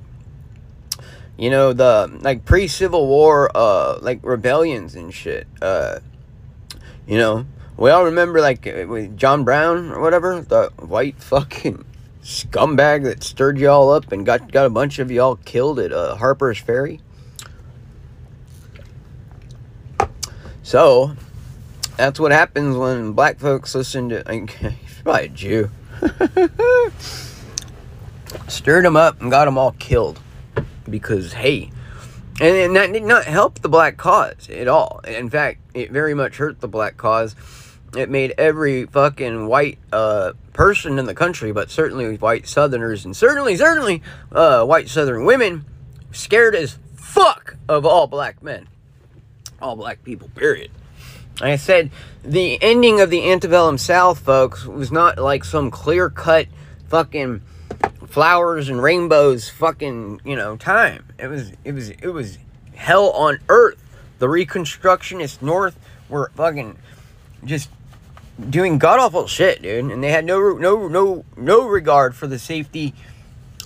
you 1.37 1.51
know 1.51 1.73
the 1.73 2.17
like 2.21 2.45
pre-civil 2.45 3.09
war 3.09 3.51
uh 3.55 3.99
like 4.01 4.21
rebellions 4.23 4.95
and 4.95 5.13
shit. 5.13 5.47
Uh 5.61 6.01
you 7.07 7.19
know, 7.19 7.47
we 7.77 7.91
all 7.91 8.05
remember 8.05 8.41
like 8.41 8.67
uh, 8.67 8.87
with 8.87 9.17
John 9.17 9.45
Brown 9.45 9.91
or 9.91 10.01
whatever, 10.01 10.41
the 10.41 10.73
white 10.79 11.17
fucking 11.23 11.85
scumbag 12.23 13.05
that 13.05 13.23
stirred 13.23 13.59
y'all 13.59 13.91
up 13.91 14.13
and 14.13 14.25
got 14.25 14.53
got 14.53 14.67
a 14.67 14.71
bunch 14.71 14.99
of 14.99 15.11
y'all 15.11 15.37
killed 15.37 15.79
at 15.79 15.93
uh, 15.93 16.17
Harper's 16.17 16.59
Ferry. 16.59 17.01
So, 20.65 21.15
that's 21.99 22.19
what 22.19 22.33
happens 22.33 22.75
when 22.75 23.13
black 23.13 23.39
folks 23.39 23.75
listen 23.75 24.09
to. 24.09 24.25
He's 24.31 25.03
probably 25.03 25.27
a 25.27 25.29
Jew. 25.29 25.71
Stirred 28.49 28.87
them 28.87 28.97
up 28.97 29.21
and 29.21 29.31
got 29.31 29.45
them 29.45 29.59
all 29.59 29.73
killed. 29.73 30.21
Because, 30.89 31.35
hey. 31.35 31.71
And, 32.41 32.57
and 32.57 32.77
that 32.77 32.95
did 32.95 33.05
not 33.05 33.27
help 33.27 33.61
the 33.61 33.69
black 33.69 33.99
cause 33.99 34.49
at 34.49 34.67
all. 34.67 35.01
In 35.07 35.29
fact, 35.29 35.61
it 35.75 35.93
very 35.93 36.15
much 36.15 36.39
hurt 36.39 36.63
the 36.63 36.69
black 36.69 36.97
cause. 36.97 37.37
It 37.95 38.09
made 38.09 38.33
every 38.39 38.87
fucking 38.87 39.47
white 39.47 39.79
uh, 39.93 40.33
person 40.55 40.99
in 40.99 41.05
the 41.05 41.15
country, 41.15 41.53
but 41.53 41.71
certainly 41.71 42.17
white 42.17 42.49
Southerners 42.49 43.05
and 43.05 43.15
certainly, 43.15 43.55
certainly 43.57 44.03
uh, 44.33 44.65
white 44.65 44.89
Southern 44.89 45.27
women, 45.27 45.67
scared 46.11 46.55
as 46.57 46.79
fuck 46.97 47.57
of 47.69 47.85
all 47.85 48.07
black 48.07 48.43
men 48.43 48.67
all 49.65 49.77
black 49.77 50.05
people, 50.05 50.29
period. 50.35 50.71
I 51.41 51.57
said, 51.57 51.91
the 52.23 52.63
ending 52.63 53.01
of 53.01 53.11
the 53.11 53.33
antebellum 53.33 53.79
South, 53.79 54.21
folks, 54.21 54.67
was 54.67 54.93
not 54.93 55.19
like 55.19 55.45
some 55.45 55.71
clear 55.71 56.11
cut 56.11 56.47
fucking 56.89 57.41
flowers 58.07 58.69
and 58.69 58.81
rainbows 58.81 59.49
fucking, 59.49 60.21
you 60.25 60.37
know, 60.37 60.57
time. 60.57 61.07
It 61.19 61.27
was 61.27 61.53
it 61.65 61.73
was 61.73 61.91
it 61.91 62.13
was 62.13 62.39
hell 62.75 63.11
on 63.11 63.41
earth. 63.49 63.83
The 64.19 64.27
Reconstructionists 64.27 65.43
North 65.43 65.77
were 66.09 66.31
fucking 66.37 66.77
just 67.45 67.71
doing 68.51 68.79
god 68.79 69.01
awful 69.01 69.27
shit, 69.27 69.63
dude, 69.63 69.91
and 69.91 70.05
they 70.05 70.11
had 70.11 70.25
no 70.25 70.53
no 70.53 70.87
no 70.87 71.25
no 71.37 71.67
regard 71.67 72.15
for 72.15 72.27
the 72.27 72.39
safety 72.39 72.95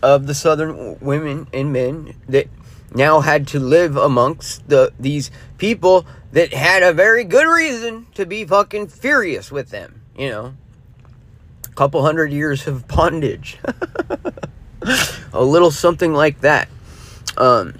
of 0.02 0.26
the 0.26 0.34
southern 0.34 0.98
women 1.00 1.48
and 1.52 1.72
men 1.72 2.14
that 2.28 2.46
now 2.94 3.20
had 3.20 3.46
to 3.48 3.60
live 3.60 3.96
amongst 3.96 4.68
the 4.68 4.92
these 4.98 5.30
people 5.58 6.06
that 6.32 6.52
had 6.52 6.82
a 6.82 6.92
very 6.92 7.24
good 7.24 7.46
reason 7.46 8.06
to 8.14 8.26
be 8.26 8.44
fucking 8.44 8.88
furious 8.88 9.50
with 9.50 9.70
them, 9.70 10.02
you 10.16 10.28
know. 10.28 10.54
A 11.64 11.74
couple 11.74 12.02
hundred 12.02 12.32
years 12.32 12.66
of 12.66 12.86
bondage. 12.88 13.58
a 15.32 15.44
little 15.44 15.70
something 15.70 16.12
like 16.12 16.40
that. 16.40 16.68
Um 17.36 17.74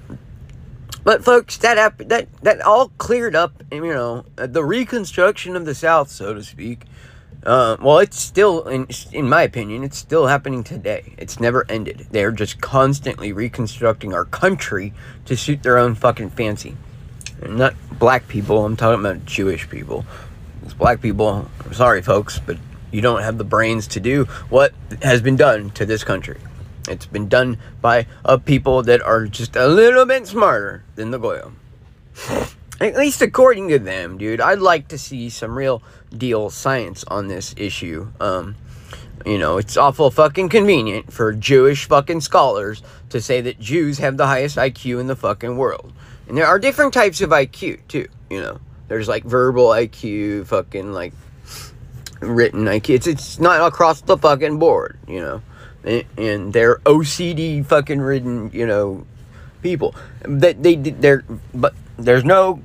but 1.05 1.25
folks, 1.25 1.57
that 1.59 1.97
that 2.09 2.29
that 2.43 2.61
all 2.61 2.89
cleared 2.99 3.35
up, 3.35 3.63
you 3.73 3.81
know, 3.81 4.27
the 4.37 4.63
reconstruction 4.63 5.57
of 5.57 5.65
the 5.65 5.75
South, 5.75 6.11
so 6.11 6.35
to 6.35 6.43
speak. 6.43 6.85
Uh, 7.45 7.77
well, 7.81 7.99
it's 7.99 8.21
still, 8.21 8.67
in, 8.69 8.87
in 9.13 9.29
my 9.29 9.43
opinion, 9.43 9.85
it's 9.85 9.97
still 9.97 10.27
happening 10.27 10.65
today. 10.65 11.15
It's 11.17 11.39
never 11.39 11.65
ended. 11.69 12.09
They're 12.11 12.33
just 12.33 12.61
constantly 12.61 13.33
reconstructing 13.33 14.13
our 14.13 14.25
country 14.25 14.93
to 15.27 15.37
suit 15.37 15.63
their 15.63 15.79
own 15.79 15.95
fucking 15.95 16.31
fancy. 16.31 16.77
And 17.41 17.57
not 17.57 17.75
black 17.99 18.27
people, 18.29 18.65
I'm 18.65 18.77
talking 18.77 19.01
about 19.01 19.25
Jewish 19.25 19.69
people. 19.69 20.05
It's 20.65 20.75
black 20.75 21.01
people, 21.01 21.49
sorry 21.73 22.03
folks, 22.03 22.39
but 22.39 22.59
you 22.91 23.01
don't 23.01 23.23
have 23.23 23.39
the 23.39 23.45
brains 23.45 23.87
to 23.89 24.01
do 24.01 24.25
what 24.49 24.73
has 25.03 25.23
been 25.23 25.37
done 25.37 25.71
to 25.71 25.87
this 25.87 26.03
country. 26.03 26.39
It's 26.89 27.07
been 27.07 27.29
done 27.29 27.59
by 27.81 28.07
uh, 28.25 28.39
people 28.39 28.83
that 28.83 29.03
are 29.03 29.27
just 29.27 29.57
a 29.57 29.69
little 29.69 30.07
bit 30.07 30.27
smarter 30.27 30.85
than 30.97 31.11
the 31.11 31.19
Goyim. 31.19 31.57
At 32.81 32.97
least 32.97 33.23
according 33.23 33.69
to 33.71 33.79
them, 33.79 34.19
dude. 34.19 34.41
I'd 34.41 34.61
like 34.61 34.89
to 34.89 34.99
see 34.99 35.31
some 35.31 35.59
real 35.59 35.83
deal 36.17 36.49
science 36.51 37.05
on 37.09 37.27
this 37.27 37.55
issue. 37.57 38.09
Um, 38.21 38.55
you 39.27 39.37
know, 39.37 39.59
it's 39.59 39.77
awful 39.77 40.11
fucking 40.11 40.49
convenient 40.49 41.13
for 41.13 41.33
Jewish 41.33 41.87
fucking 41.87 42.21
scholars 42.21 42.83
to 43.11 43.21
say 43.21 43.41
that 43.41 43.59
Jews 43.59 43.99
have 43.99 44.17
the 44.17 44.27
highest 44.27 44.57
IQ 44.57 45.01
in 45.01 45.07
the 45.09 45.17
fucking 45.17 45.57
world. 45.57 45.93
And 46.29 46.37
there 46.37 46.47
are 46.47 46.59
different 46.59 46.95
types 46.95 47.21
of 47.21 47.31
IQ, 47.31 47.81
too, 47.89 48.07
you 48.31 48.41
know. 48.41 48.61
There's 48.87 49.09
like 49.09 49.25
verbal 49.25 49.67
IQ, 49.69 50.47
fucking 50.47 50.93
like 50.93 51.13
written 52.21 52.65
IQ. 52.65 52.95
It's, 52.95 53.07
it's 53.07 53.39
not 53.39 53.61
across 53.67 54.01
the 54.01 54.17
fucking 54.17 54.59
board, 54.59 54.99
you 55.07 55.21
know. 55.21 55.43
And, 55.85 56.05
and 56.17 56.53
they're 56.53 56.77
OCD 56.79 57.67
fucking 57.67 58.01
ridden, 58.01 58.51
you 58.53 58.67
know, 58.67 59.05
people. 59.63 59.95
That 60.23 60.63
they, 60.63 60.77
they're, 60.77 61.25
but 61.55 61.75
there's 61.99 62.25
no. 62.25 62.63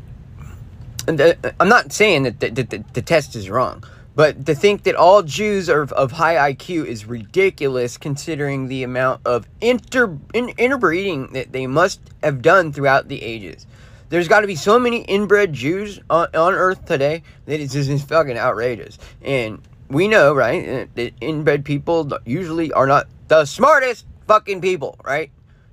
Uh, 1.08 1.34
uh, 1.44 1.52
I'm 1.60 1.70
not 1.70 1.92
saying 1.92 2.24
that 2.24 2.40
the, 2.40 2.50
the, 2.50 2.84
the 2.94 3.02
test 3.02 3.36
is 3.36 3.50
wrong 3.50 3.84
but 4.16 4.46
to 4.46 4.54
think 4.54 4.84
that 4.84 4.96
all 4.96 5.24
Jews 5.24 5.70
are 5.70 5.84
of 5.84 6.12
high 6.12 6.54
IQ 6.54 6.86
is 6.86 7.06
ridiculous 7.06 7.98
considering 7.98 8.68
the 8.68 8.84
amount 8.84 9.22
of 9.26 9.48
inter, 9.60 10.18
in, 10.34 10.50
interbreeding 10.50 11.34
that 11.34 11.52
they 11.52 11.68
must 11.68 12.00
have 12.22 12.42
done 12.42 12.72
throughout 12.72 13.08
the 13.08 13.22
ages. 13.22 13.66
There's 14.10 14.28
got 14.28 14.42
to 14.42 14.48
be 14.48 14.56
so 14.56 14.78
many 14.78 15.02
inbred 15.02 15.54
Jews 15.54 16.00
on, 16.10 16.28
on 16.36 16.54
earth 16.54 16.86
today 16.86 17.24
that 17.46 17.60
it's 17.60 17.74
just 17.74 18.08
fucking 18.08 18.38
outrageous. 18.38 19.00
And 19.24 19.60
we 19.90 20.08
know, 20.08 20.36
right, 20.36 20.68
uh, 20.68 20.86
that 20.94 21.14
inbred 21.20 21.66
people 21.66 22.12
usually 22.26 22.72
are 22.72 22.86
not 22.86 23.08
the 23.30 23.46
smartest 23.46 24.06
fucking 24.28 24.62
people, 24.62 24.96
right? 25.04 25.32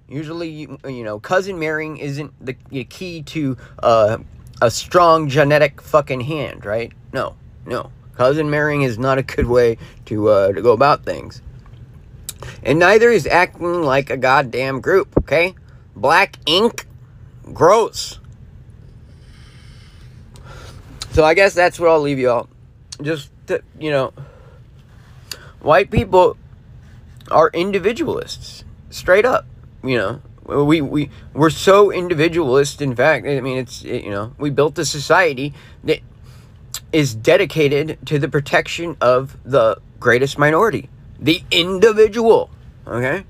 Usually, 0.08 0.66
you 0.88 1.04
know, 1.04 1.20
cousin 1.20 1.58
marrying 1.58 1.98
isn't 1.98 2.32
the, 2.44 2.56
the 2.70 2.84
key 2.84 3.22
to 3.24 3.58
uh, 3.82 4.18
a 4.60 4.70
strong 4.70 5.28
genetic 5.28 5.80
fucking 5.80 6.20
hand, 6.20 6.64
right? 6.64 6.92
No, 7.12 7.36
no. 7.66 7.90
Cousin 8.16 8.50
marrying 8.50 8.82
is 8.82 8.98
not 8.98 9.18
a 9.18 9.22
good 9.22 9.46
way 9.46 9.78
to, 10.06 10.28
uh, 10.28 10.52
to 10.52 10.60
go 10.60 10.72
about 10.72 11.04
things. 11.04 11.40
And 12.62 12.78
neither 12.78 13.10
is 13.10 13.26
acting 13.26 13.82
like 13.82 14.10
a 14.10 14.16
goddamn 14.16 14.80
group, 14.80 15.16
okay? 15.18 15.54
Black 15.96 16.36
ink, 16.46 16.86
gross. 17.52 18.18
So 21.12 21.24
I 21.24 21.34
guess 21.34 21.54
that's 21.54 21.80
what 21.80 21.88
I'll 21.88 22.00
leave 22.00 22.18
you 22.18 22.30
all. 22.30 22.48
Just, 23.02 23.30
to, 23.46 23.62
you 23.78 23.90
know, 23.90 24.12
white 25.60 25.90
people 25.90 26.36
are 27.30 27.50
individualists, 27.52 28.64
straight 28.90 29.24
up. 29.24 29.46
You 29.82 29.96
know, 29.96 30.22
we 30.50 30.80
we 30.80 31.10
we're 31.32 31.50
so 31.50 31.90
individualist. 31.90 32.82
In 32.82 32.94
fact, 32.94 33.26
I 33.26 33.40
mean, 33.40 33.58
it's 33.58 33.82
you 33.82 34.10
know, 34.10 34.34
we 34.38 34.50
built 34.50 34.78
a 34.78 34.84
society 34.84 35.54
that 35.84 36.00
is 36.92 37.14
dedicated 37.14 37.98
to 38.06 38.18
the 38.18 38.28
protection 38.28 38.96
of 39.00 39.36
the 39.44 39.80
greatest 39.98 40.38
minority, 40.38 40.88
the 41.18 41.42
individual. 41.50 42.50
Okay? 42.86 43.24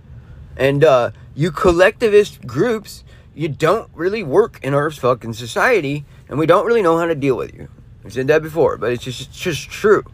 And 0.56 0.84
uh, 0.84 1.10
you 1.34 1.50
collectivist 1.50 2.46
groups, 2.46 3.04
you 3.34 3.48
don't 3.48 3.90
really 3.94 4.22
work 4.22 4.60
in 4.62 4.74
our 4.74 4.90
fucking 4.90 5.34
society, 5.34 6.04
and 6.28 6.38
we 6.38 6.46
don't 6.46 6.66
really 6.66 6.82
know 6.82 6.98
how 6.98 7.06
to 7.06 7.14
deal 7.14 7.36
with 7.36 7.54
you. 7.54 7.68
I've 8.04 8.12
said 8.12 8.28
that 8.28 8.42
before, 8.42 8.76
but 8.76 8.92
it's 8.92 9.04
just, 9.04 9.28
it's 9.28 9.38
just 9.38 9.70
true. 9.70 10.04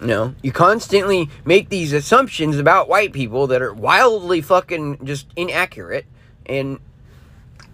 You 0.00 0.06
know, 0.06 0.34
you 0.42 0.50
constantly 0.50 1.30
make 1.44 1.68
these 1.68 1.92
assumptions 1.92 2.58
about 2.58 2.88
white 2.88 3.12
people 3.12 3.46
that 3.48 3.62
are 3.62 3.72
wildly 3.72 4.40
fucking 4.40 5.04
just 5.04 5.28
inaccurate, 5.36 6.06
and 6.52 6.78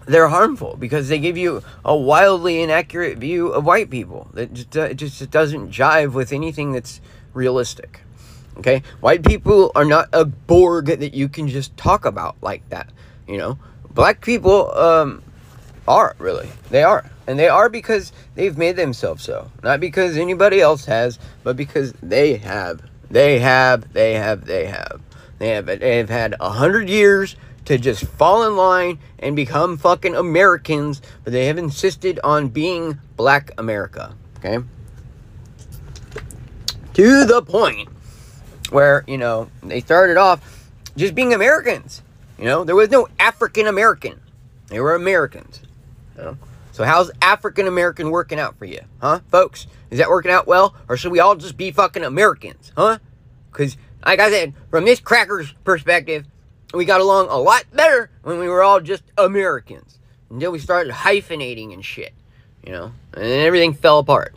they're 0.06 0.28
harmful 0.28 0.76
because 0.78 1.08
they 1.08 1.18
give 1.18 1.36
you 1.36 1.62
a 1.84 1.96
wildly 1.96 2.62
inaccurate 2.62 3.18
view 3.18 3.48
of 3.48 3.64
white 3.64 3.90
people. 3.90 4.28
that 4.34 4.54
just, 4.54 4.76
uh, 4.76 4.94
just 4.94 5.30
doesn't 5.30 5.70
jive 5.70 6.12
with 6.12 6.32
anything 6.32 6.72
that's 6.72 7.00
realistic. 7.34 8.00
Okay? 8.56 8.82
White 9.00 9.24
people 9.24 9.70
are 9.74 9.84
not 9.84 10.08
a 10.12 10.24
Borg 10.24 10.86
that 10.86 11.14
you 11.14 11.28
can 11.28 11.48
just 11.48 11.76
talk 11.76 12.04
about 12.04 12.36
like 12.40 12.66
that. 12.70 12.90
You 13.26 13.36
know? 13.36 13.58
Black 13.90 14.24
people 14.24 14.72
um, 14.76 15.22
are, 15.86 16.16
really. 16.18 16.48
They 16.70 16.82
are. 16.82 17.10
And 17.26 17.38
they 17.38 17.48
are 17.48 17.68
because 17.68 18.12
they've 18.34 18.56
made 18.56 18.76
themselves 18.76 19.22
so. 19.22 19.50
Not 19.62 19.80
because 19.80 20.16
anybody 20.16 20.60
else 20.60 20.86
has, 20.86 21.18
but 21.44 21.56
because 21.56 21.92
they 22.02 22.36
have. 22.36 22.80
They 23.10 23.38
have, 23.40 23.92
they 23.92 24.14
have, 24.14 24.46
they 24.46 24.66
have. 24.66 25.02
They 25.38 25.50
have, 25.50 25.66
they 25.66 25.98
have 25.98 26.08
had 26.08 26.34
a 26.40 26.50
hundred 26.50 26.88
years 26.88 27.36
to 27.68 27.76
just 27.76 28.06
fall 28.06 28.46
in 28.46 28.56
line 28.56 28.98
and 29.18 29.36
become 29.36 29.76
fucking 29.76 30.14
Americans, 30.14 31.02
but 31.22 31.34
they 31.34 31.46
have 31.46 31.58
insisted 31.58 32.18
on 32.24 32.48
being 32.48 32.98
black 33.14 33.50
America. 33.58 34.14
Okay? 34.38 34.64
To 36.94 37.24
the 37.26 37.42
point 37.42 37.90
where, 38.70 39.04
you 39.06 39.18
know, 39.18 39.50
they 39.62 39.80
started 39.80 40.16
off 40.16 40.70
just 40.96 41.14
being 41.14 41.34
Americans. 41.34 42.00
You 42.38 42.46
know, 42.46 42.64
there 42.64 42.74
was 42.74 42.88
no 42.88 43.06
African 43.20 43.66
American. 43.66 44.18
They 44.68 44.80
were 44.80 44.94
Americans. 44.94 45.60
You 46.16 46.22
know? 46.22 46.38
So 46.72 46.84
how's 46.84 47.10
African 47.20 47.66
American 47.66 48.10
working 48.10 48.38
out 48.38 48.58
for 48.58 48.64
you? 48.64 48.80
Huh, 49.02 49.20
folks? 49.30 49.66
Is 49.90 49.98
that 49.98 50.08
working 50.08 50.30
out 50.30 50.46
well? 50.46 50.74
Or 50.88 50.96
should 50.96 51.12
we 51.12 51.20
all 51.20 51.36
just 51.36 51.58
be 51.58 51.70
fucking 51.70 52.02
Americans? 52.02 52.72
Huh? 52.74 52.98
Because, 53.52 53.76
like 54.06 54.20
I 54.20 54.30
said, 54.30 54.54
from 54.70 54.86
this 54.86 55.00
cracker's 55.00 55.52
perspective, 55.64 56.24
we 56.74 56.84
got 56.84 57.00
along 57.00 57.28
a 57.28 57.36
lot 57.36 57.64
better 57.72 58.10
when 58.22 58.38
we 58.38 58.48
were 58.48 58.62
all 58.62 58.80
just 58.80 59.02
Americans. 59.16 59.98
Until 60.30 60.52
we 60.52 60.58
started 60.58 60.92
hyphenating 60.92 61.72
and 61.72 61.82
shit, 61.82 62.12
you 62.62 62.70
know, 62.70 62.92
and 63.14 63.24
everything 63.24 63.72
fell 63.72 63.98
apart. 63.98 64.34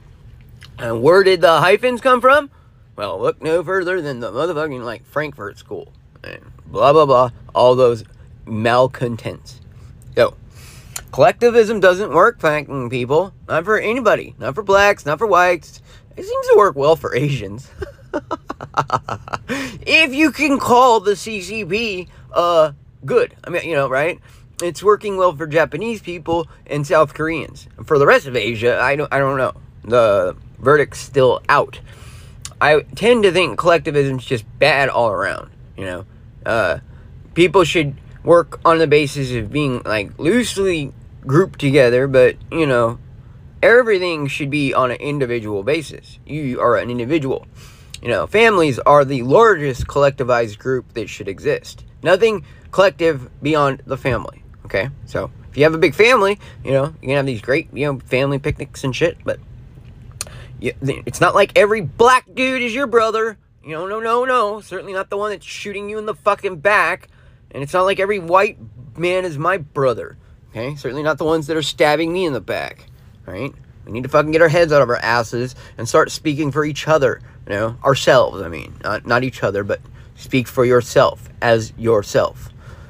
And 0.80 1.04
where 1.04 1.22
did 1.24 1.42
the 1.42 1.60
hyphens 1.60 2.00
come 2.00 2.22
from? 2.22 2.50
Well, 2.96 3.20
look 3.20 3.42
no 3.42 3.62
further 3.62 4.02
than 4.02 4.22
the 4.22 4.32
motherfucking 4.32 4.84
like 4.84 5.06
Frankfurt 5.06 5.58
School 5.58 5.92
and 6.24 6.42
blah 6.66 6.94
blah 6.94 7.06
blah. 7.06 7.32
All 7.54 7.76
those 7.76 8.06
malcontents. 8.46 9.60
So, 10.16 10.36
collectivism 11.12 11.80
doesn't 11.80 12.14
work, 12.14 12.40
fucking 12.40 12.90
people. 12.90 13.34
Not 13.48 13.66
for 13.66 13.78
anybody. 13.78 14.36
Not 14.40 14.56
for 14.56 14.64
blacks. 14.64 15.06
Not 15.06 15.20
for 15.20 15.28
whites. 15.28 15.82
It 16.16 16.24
seems 16.24 16.48
to 16.48 16.56
work 16.58 16.76
well 16.76 16.96
for 16.96 17.16
Asians. 17.16 17.70
if 19.50 20.14
you 20.14 20.32
can 20.32 20.60
call 20.60 21.00
the 21.00 21.12
CCP 21.12 22.08
uh, 22.32 22.72
good. 23.06 23.36
I 23.44 23.50
mean, 23.50 23.68
you 23.68 23.76
know, 23.76 23.90
right? 23.90 24.20
It's 24.62 24.84
working 24.84 25.18
well 25.18 25.36
for 25.36 25.48
Japanese 25.48 26.02
people 26.02 26.48
and 26.68 26.86
South 26.86 27.14
Koreans. 27.14 27.68
For 27.86 27.98
the 27.98 28.06
rest 28.06 28.28
of 28.28 28.36
Asia, 28.36 28.80
I 28.80 28.96
don't, 28.96 29.12
I 29.12 29.18
don't 29.18 29.38
know. 29.38 29.54
The 29.84 30.36
verdict's 30.60 31.00
still 31.00 31.42
out. 31.50 31.80
I 32.60 32.82
tend 32.96 33.24
to 33.24 33.32
think 33.32 33.58
collectivism's 33.58 34.24
just 34.24 34.46
bad 34.60 34.90
all 34.90 35.10
around. 35.10 35.50
You 35.76 35.86
know, 35.86 36.06
uh, 36.46 36.80
people 37.34 37.64
should 37.64 37.96
work 38.24 38.60
on 38.64 38.78
the 38.78 38.86
basis 38.86 39.32
of 39.32 39.52
being 39.52 39.82
like 39.84 40.18
loosely 40.20 40.94
grouped 41.22 41.60
together, 41.60 42.08
but 42.08 42.36
you 42.52 42.68
know, 42.68 43.00
everything 43.64 44.28
should 44.28 44.52
be 44.52 44.74
on 44.76 44.92
an 44.92 44.98
individual 44.98 45.64
basis. 45.64 46.20
You 46.26 46.62
are 46.62 46.78
an 46.78 46.92
individual. 46.92 47.48
You 48.02 48.10
know, 48.10 48.28
families 48.28 48.80
are 48.80 49.06
the 49.06 49.24
largest 49.24 49.88
collectivized 49.88 50.58
group 50.60 50.94
that 50.94 51.10
should 51.10 51.28
exist. 51.28 51.84
Nothing 52.04 52.46
collective 52.72 53.30
beyond 53.42 53.84
the 53.86 53.98
family. 53.98 54.44
Okay, 54.66 54.90
so 55.06 55.32
if 55.50 55.58
you 55.58 55.64
have 55.64 55.74
a 55.74 55.78
big 55.78 55.94
family, 55.94 56.40
you 56.64 56.72
know 56.72 56.94
you 57.02 57.08
can 57.08 57.18
have 57.18 57.26
these 57.26 57.42
great 57.42 57.70
you 57.74 57.86
know 57.86 58.00
family 58.00 58.40
picnics 58.40 58.84
and 58.84 58.96
shit, 58.96 59.18
but 59.24 59.40
you, 60.62 60.74
it's 60.82 61.20
not 61.20 61.36
like 61.36 61.52
every 61.58 61.82
black 61.82 62.26
dude 62.34 62.62
is 62.62 62.74
your 62.74 62.88
brother. 62.88 63.38
You 63.64 63.72
know, 63.72 63.88
no, 63.88 64.00
no, 64.00 64.26
no. 64.26 64.62
Certainly 64.62 64.94
not 64.94 65.10
the 65.10 65.18
one 65.18 65.32
that's 65.32 65.46
shooting 65.46 65.90
you 65.90 65.98
in 65.98 66.06
the 66.06 66.16
fucking 66.16 66.58
back. 66.58 67.10
And 67.52 67.62
it's 67.62 67.74
not 67.74 67.84
like 67.84 68.00
every 68.00 68.20
white 68.20 68.58
man 68.98 69.26
is 69.26 69.38
my 69.38 69.58
brother. 69.58 70.18
Okay? 70.50 70.76
Certainly 70.76 71.04
not 71.04 71.18
the 71.18 71.26
ones 71.26 71.48
that 71.48 71.58
are 71.58 71.64
stabbing 71.64 72.14
me 72.14 72.26
in 72.26 72.34
the 72.34 72.42
back. 72.42 72.86
Right? 73.26 73.54
We 73.86 73.92
need 73.92 74.04
to 74.04 74.10
fucking 74.10 74.32
get 74.32 74.42
our 74.42 74.48
heads 74.48 74.72
out 74.72 74.82
of 74.82 74.90
our 74.90 74.98
asses 74.98 75.56
and 75.78 75.88
start 75.88 76.12
speaking 76.12 76.52
for 76.52 76.64
each 76.64 76.88
other. 76.88 77.22
You 77.48 77.54
know, 77.54 77.78
ourselves, 77.84 78.42
I 78.42 78.48
mean. 78.48 78.76
Not, 78.84 79.06
not 79.06 79.24
each 79.24 79.44
other, 79.44 79.64
but 79.64 79.82
Speak 80.22 80.48
for 80.48 80.66
yourself 80.66 81.28
as 81.42 81.74
yourself. 81.80 82.50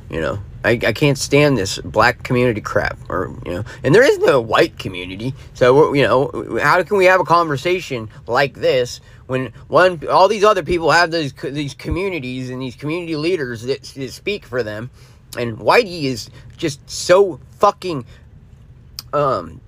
You 0.09 0.19
know, 0.19 0.39
I, 0.65 0.71
I 0.71 0.91
can't 0.91 1.17
stand 1.17 1.57
this 1.57 1.79
black 1.79 2.23
community 2.23 2.59
crap, 2.59 2.99
or 3.07 3.33
you 3.45 3.53
know, 3.53 3.63
and 3.85 3.95
there 3.95 4.03
is 4.03 4.17
no 4.17 4.41
white 4.41 4.77
community. 4.77 5.33
So 5.53 5.93
you 5.93 6.03
know, 6.03 6.59
how 6.61 6.83
can 6.83 6.97
we 6.97 7.05
have 7.05 7.21
a 7.21 7.23
conversation 7.23 8.09
like 8.27 8.55
this 8.55 8.99
when 9.27 9.53
one 9.69 10.05
all 10.09 10.27
these 10.27 10.43
other 10.43 10.61
people 10.61 10.91
have 10.91 11.09
these 11.09 11.31
these 11.41 11.73
communities 11.73 12.49
and 12.49 12.61
these 12.61 12.75
community 12.75 13.15
leaders 13.15 13.63
that, 13.63 13.81
that 13.81 14.11
speak 14.11 14.45
for 14.45 14.61
them, 14.61 14.89
and 15.37 15.57
Whitey 15.57 16.03
is 16.03 16.29
just 16.57 16.87
so 16.89 17.39
fucking 17.59 18.05
um 19.13 19.61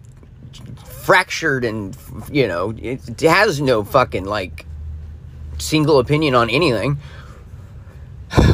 fractured 0.86 1.64
and 1.64 1.96
you 2.30 2.46
know 2.46 2.72
it, 2.72 3.08
it 3.08 3.22
has 3.22 3.62
no 3.62 3.86
fucking 3.86 4.26
like 4.26 4.66
single 5.60 6.00
opinion 6.00 6.36
on 6.36 6.50
anything 6.50 6.98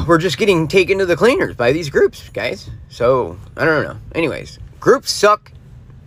we're 0.09 0.17
just 0.17 0.39
getting 0.39 0.67
taken 0.67 0.97
to 0.97 1.05
the 1.05 1.15
cleaners 1.15 1.55
by 1.55 1.71
these 1.71 1.91
groups, 1.91 2.29
guys. 2.29 2.67
So, 2.89 3.37
I 3.55 3.63
don't 3.63 3.83
know. 3.83 3.95
Anyways, 4.15 4.57
groups 4.79 5.11
suck. 5.11 5.51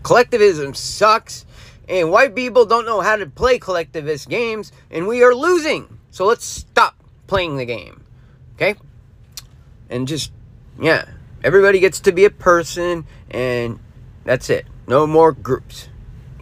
Collectivism 0.03 0.75
sucks. 0.75 1.47
And 1.89 2.11
white 2.11 2.35
people 2.35 2.67
don't 2.67 2.85
know 2.85 3.01
how 3.01 3.15
to 3.15 3.27
play 3.27 3.61
collectivist 3.61 4.29
games. 4.29 4.73
And 4.91 5.07
we 5.07 5.23
are 5.23 5.33
losing. 5.33 6.01
So 6.11 6.27
let's 6.27 6.45
stop 6.45 6.97
playing 7.29 7.59
the 7.59 7.65
game. 7.65 8.03
Okay? 8.57 8.75
And 9.89 10.09
just, 10.09 10.33
yeah. 10.81 11.05
Everybody 11.45 11.79
gets 11.79 12.01
to 12.01 12.11
be 12.11 12.25
a 12.25 12.31
person. 12.31 13.07
And 13.31 13.79
that's 14.25 14.51
it. 14.51 14.67
No 14.89 15.07
more 15.07 15.31
groups. 15.31 15.89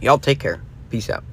Y'all 0.01 0.19
take 0.19 0.41
care. 0.41 0.63
Peace 0.89 1.11
out. 1.11 1.25